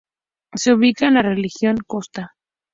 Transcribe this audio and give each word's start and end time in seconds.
Se 0.55 0.73
ubica 0.73 1.05
en 1.05 1.13
la 1.13 1.21
Región 1.21 1.77
Costa. 1.85 2.33